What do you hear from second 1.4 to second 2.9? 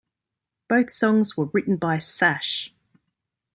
written by Sash!